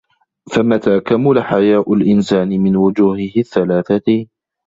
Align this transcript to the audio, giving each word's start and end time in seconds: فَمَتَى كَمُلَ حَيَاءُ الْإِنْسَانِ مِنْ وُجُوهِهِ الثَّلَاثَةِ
فَمَتَى 0.55 0.99
كَمُلَ 0.99 1.43
حَيَاءُ 1.43 1.93
الْإِنْسَانِ 1.93 2.47
مِنْ 2.49 2.75
وُجُوهِهِ 2.75 3.31
الثَّلَاثَةِ 3.37 4.25